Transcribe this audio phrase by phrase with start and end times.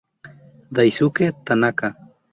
[0.79, 1.87] Daisuke Tanaka